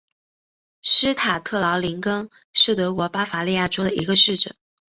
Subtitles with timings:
[0.81, 4.51] 施塔特劳林根是德国巴伐利亚州的一个市镇。